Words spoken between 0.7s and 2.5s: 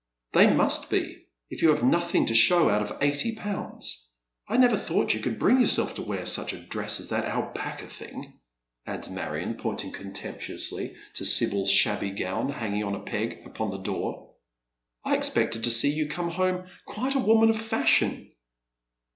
be, if you have nothing to